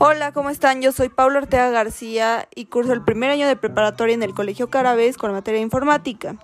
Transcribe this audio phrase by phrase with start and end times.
[0.00, 0.80] Hola, ¿cómo están?
[0.80, 4.70] Yo soy Paula Ortega García y curso el primer año de preparatoria en el Colegio
[4.70, 6.36] Carabes con materia de informática.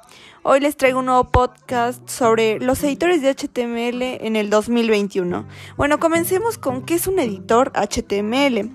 [0.43, 5.47] Hoy les traigo un nuevo podcast sobre los editores de HTML en el 2021.
[5.77, 8.73] Bueno, comencemos con qué es un editor HTML.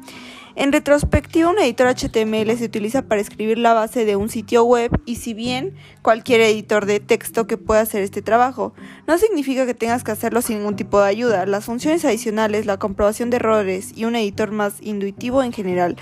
[0.59, 4.91] En retrospectiva, un editor HTML se utiliza para escribir la base de un sitio web
[5.05, 8.73] y si bien cualquier editor de texto que pueda hacer este trabajo,
[9.07, 11.45] no significa que tengas que hacerlo sin ningún tipo de ayuda.
[11.45, 15.95] Las funciones adicionales, la comprobación de errores y un editor más intuitivo en general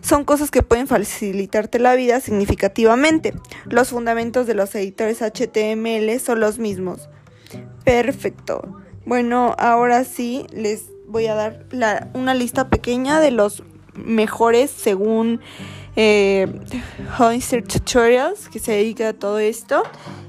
[0.00, 3.34] son cosas que pueden facilitarte la vida significativamente.
[3.66, 7.10] Los fundamentos de los editores HTML son los mismos.
[7.84, 8.74] Perfecto.
[9.04, 11.66] Bueno, ahora sí les voy a dar
[12.14, 13.62] una lista pequeña de los
[14.04, 15.40] mejores según
[15.96, 16.46] eh,
[17.66, 19.82] Tutorials, que se dedica a todo esto.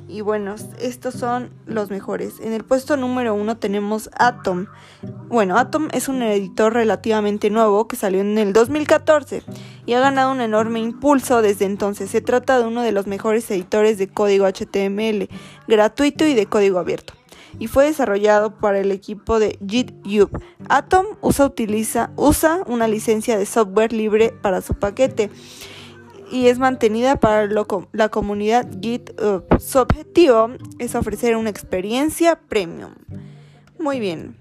[0.08, 2.40] Y bueno, estos son los mejores.
[2.40, 4.66] En el puesto número uno tenemos Atom.
[5.28, 9.44] Bueno, Atom es un editor relativamente nuevo que salió en el 2014
[9.86, 12.10] y ha ganado un enorme impulso desde entonces.
[12.10, 15.30] Se trata de uno de los mejores editores de código HTML,
[15.68, 17.19] gratuito y de código abierto
[17.58, 20.30] y fue desarrollado para el equipo de GitHub.
[20.70, 25.30] Atom usa, utiliza, usa una licencia de software libre para su paquete
[26.32, 27.48] y es mantenida para
[27.92, 29.46] la comunidad GitHub.
[29.60, 32.94] Su objetivo es ofrecer una experiencia premium.
[33.80, 34.38] Muy bien.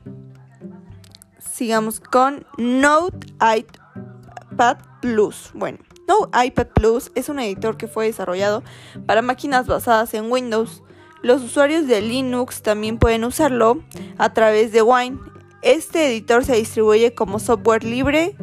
[1.39, 5.51] Sigamos con Node iPad Plus.
[5.55, 8.63] Bueno, Node iPad Plus es un editor que fue desarrollado
[9.07, 10.83] para máquinas basadas en Windows.
[11.23, 13.83] Los usuarios de Linux también pueden usarlo
[14.19, 15.19] a través de Wine.
[15.63, 18.37] Este editor se distribuye como software libre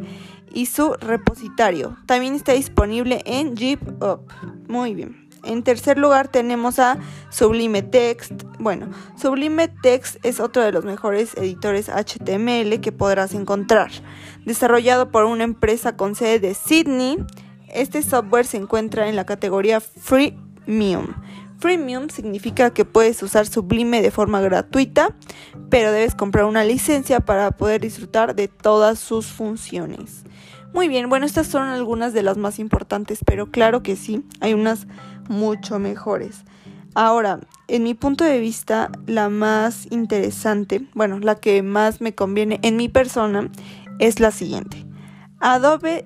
[0.52, 4.20] y su repositorio también está disponible en GitHub.
[4.68, 5.26] Muy bien.
[5.44, 6.98] En tercer lugar tenemos a
[7.30, 8.42] Sublime Text.
[8.58, 13.90] Bueno, Sublime Text es otro de los mejores editores HTML que podrás encontrar.
[14.44, 17.18] Desarrollado por una empresa con sede de Sydney,
[17.68, 21.14] este software se encuentra en la categoría Freemium.
[21.58, 25.14] Freemium significa que puedes usar Sublime de forma gratuita,
[25.70, 30.24] pero debes comprar una licencia para poder disfrutar de todas sus funciones.
[30.72, 34.52] Muy bien, bueno, estas son algunas de las más importantes, pero claro que sí, hay
[34.52, 34.86] unas
[35.28, 36.44] mucho mejores.
[36.94, 42.58] Ahora, en mi punto de vista, la más interesante, bueno, la que más me conviene
[42.62, 43.50] en mi persona,
[43.98, 44.84] es la siguiente.
[45.40, 46.04] Adobe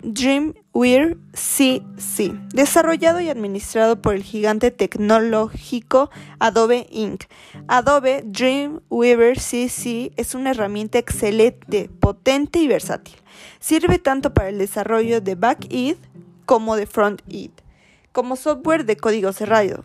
[0.72, 7.24] Dreamweaver CC, desarrollado y administrado por el gigante tecnológico Adobe Inc.
[7.66, 13.16] Adobe Dreamweaver CC es una herramienta excelente, potente y versátil.
[13.58, 15.98] Sirve tanto para el desarrollo de back-end
[16.46, 17.52] como de front-end,
[18.12, 19.84] como software de código cerrado.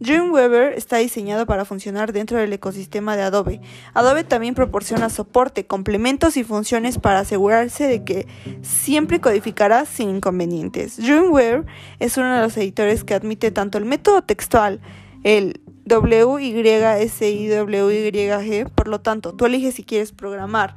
[0.00, 3.60] Dreamweaver está diseñado para funcionar dentro del ecosistema de Adobe.
[3.94, 8.26] Adobe también proporciona soporte, complementos y funciones para asegurarse de que
[8.62, 10.96] siempre codificará sin inconvenientes.
[10.96, 11.64] Dreamweaver
[12.00, 14.80] es uno de los editores que admite tanto el método textual,
[15.22, 16.40] el WYSIWYG,
[18.70, 20.76] por lo tanto, tú eliges si quieres programar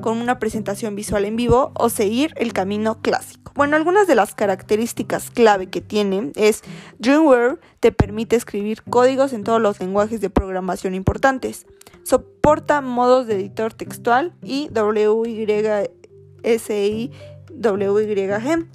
[0.00, 3.52] con una presentación visual en vivo o seguir el camino clásico.
[3.54, 6.62] Bueno, algunas de las características clave que tiene es
[6.98, 11.66] Dreamweaver te permite escribir códigos en todos los lenguajes de programación importantes.
[12.04, 15.90] Soporta modos de editor textual y WYSI
[17.50, 18.66] WYG.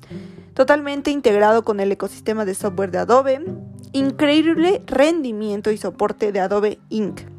[0.53, 3.44] Totalmente integrado con el ecosistema de software de Adobe.
[3.91, 7.32] Increíble rendimiento y soporte de Adobe Inc.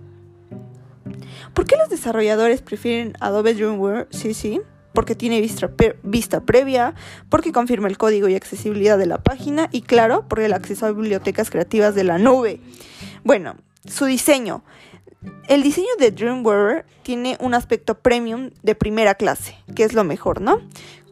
[1.53, 4.09] ¿Por qué los desarrolladores prefieren Adobe Dreamweaver?
[4.11, 4.61] Sí, sí,
[4.95, 6.95] porque tiene vista, previa,
[7.29, 10.93] porque confirma el código y accesibilidad de la página y claro, por el acceso a
[10.93, 12.61] bibliotecas creativas de la nube.
[13.25, 13.57] Bueno,
[13.87, 14.63] su diseño.
[15.49, 20.41] El diseño de Dreamweaver tiene un aspecto premium de primera clase, que es lo mejor,
[20.41, 20.61] ¿no?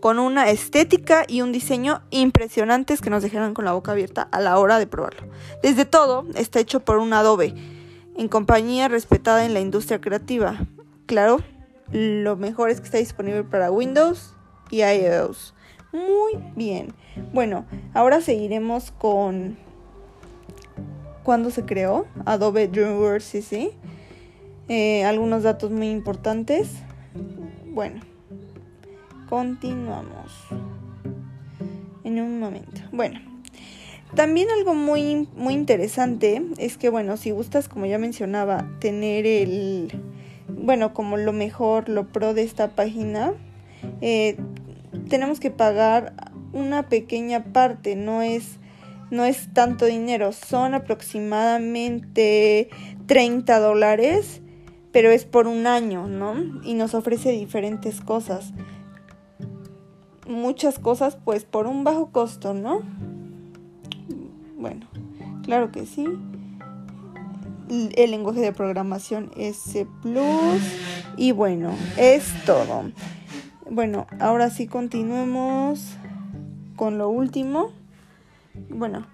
[0.01, 4.41] Con una estética y un diseño impresionantes que nos dejarán con la boca abierta a
[4.41, 5.29] la hora de probarlo.
[5.63, 7.55] Desde todo, está hecho por un Adobe
[8.23, 10.65] en compañía respetada en la industria creativa.
[11.07, 11.41] Claro,
[11.91, 14.33] lo mejor es que está disponible para Windows
[14.71, 15.55] y iOS.
[15.93, 16.95] Muy bien.
[17.33, 19.59] Bueno, ahora seguiremos con
[21.25, 23.73] cuándo se creó Adobe Dreamweaver CC.
[24.69, 26.71] Eh, algunos datos muy importantes.
[27.67, 28.01] Bueno,
[29.29, 30.33] continuamos
[32.05, 32.81] en un momento.
[32.93, 33.32] Bueno.
[34.15, 39.91] También algo muy, muy interesante es que, bueno, si gustas, como ya mencionaba, tener el,
[40.49, 43.33] bueno, como lo mejor, lo pro de esta página,
[44.03, 44.37] eh,
[45.09, 46.13] tenemos que pagar
[46.53, 48.59] una pequeña parte, no es,
[49.11, 52.69] no es tanto dinero, son aproximadamente
[53.07, 54.43] 30 dólares,
[54.93, 56.35] pero es por un año, ¿no?
[56.65, 58.53] Y nos ofrece diferentes cosas.
[60.29, 62.83] muchas cosas pues por un bajo costo, ¿no?
[64.63, 64.87] Bueno,
[65.43, 66.07] claro que sí.
[67.69, 70.63] El lenguaje de programación S Plus.
[71.17, 72.85] Y bueno, es todo.
[73.69, 75.97] Bueno, ahora sí continuemos
[76.77, 77.73] con lo último.
[78.69, 79.05] Bueno,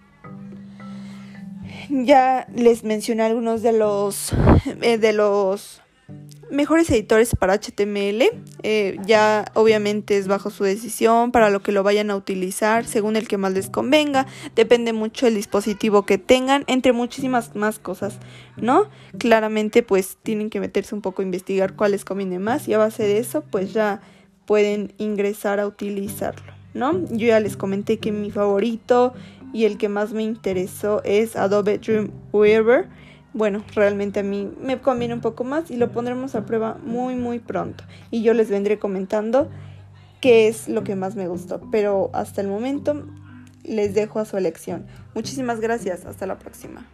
[1.89, 4.35] ya les mencioné algunos de los
[4.83, 5.81] eh, de los
[6.51, 8.25] mejores editores para HTML.
[8.63, 13.17] Eh, ya obviamente es bajo su decisión para lo que lo vayan a utilizar según
[13.17, 14.27] el que más les convenga.
[14.55, 18.19] Depende mucho del dispositivo que tengan, entre muchísimas más cosas,
[18.57, 18.89] ¿no?
[19.19, 22.79] Claramente pues tienen que meterse un poco a investigar cuál les conviene más y a
[22.79, 24.01] base de eso pues ya
[24.47, 27.05] pueden ingresar a utilizarlo, ¿no?
[27.11, 29.13] Yo ya les comenté que mi favorito
[29.53, 32.89] y el que más me interesó es Adobe Dreamweaver.
[33.35, 37.15] Bueno, realmente a mí me conviene un poco más y lo pondremos a prueba muy
[37.15, 39.51] muy pronto y yo les vendré comentando
[40.21, 43.07] qué es lo que más me gustó, pero hasta el momento
[43.65, 44.87] les dejo a su elección.
[45.15, 46.87] Muchísimas gracias, hasta la próxima.